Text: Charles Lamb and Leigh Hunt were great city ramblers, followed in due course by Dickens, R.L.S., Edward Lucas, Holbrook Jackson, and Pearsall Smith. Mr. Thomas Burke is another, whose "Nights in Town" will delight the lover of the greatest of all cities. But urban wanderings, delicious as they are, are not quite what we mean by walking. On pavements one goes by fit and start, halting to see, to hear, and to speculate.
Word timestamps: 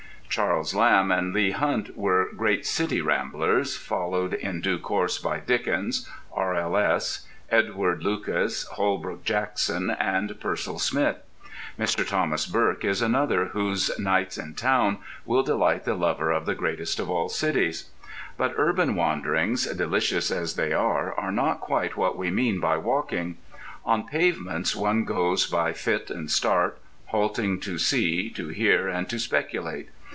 Charles 0.33 0.73
Lamb 0.73 1.11
and 1.11 1.33
Leigh 1.33 1.51
Hunt 1.51 1.97
were 1.97 2.29
great 2.33 2.65
city 2.65 3.01
ramblers, 3.01 3.75
followed 3.75 4.33
in 4.33 4.61
due 4.61 4.79
course 4.79 5.17
by 5.17 5.39
Dickens, 5.41 6.09
R.L.S., 6.31 7.27
Edward 7.49 8.01
Lucas, 8.01 8.63
Holbrook 8.75 9.25
Jackson, 9.25 9.89
and 9.89 10.39
Pearsall 10.39 10.79
Smith. 10.79 11.17
Mr. 11.77 12.07
Thomas 12.07 12.45
Burke 12.45 12.85
is 12.85 13.01
another, 13.01 13.47
whose 13.47 13.91
"Nights 13.99 14.37
in 14.37 14.55
Town" 14.55 14.99
will 15.25 15.43
delight 15.43 15.83
the 15.83 15.95
lover 15.95 16.31
of 16.31 16.45
the 16.45 16.55
greatest 16.55 16.97
of 17.01 17.09
all 17.09 17.27
cities. 17.27 17.89
But 18.37 18.53
urban 18.55 18.95
wanderings, 18.95 19.65
delicious 19.65 20.31
as 20.31 20.55
they 20.55 20.71
are, 20.71 21.13
are 21.13 21.33
not 21.33 21.59
quite 21.59 21.97
what 21.97 22.17
we 22.17 22.31
mean 22.31 22.61
by 22.61 22.77
walking. 22.77 23.35
On 23.83 24.07
pavements 24.07 24.77
one 24.77 25.03
goes 25.03 25.45
by 25.45 25.73
fit 25.73 26.09
and 26.09 26.31
start, 26.31 26.77
halting 27.07 27.59
to 27.59 27.77
see, 27.77 28.29
to 28.29 28.47
hear, 28.47 28.87
and 28.87 29.09
to 29.09 29.19
speculate. 29.19 29.89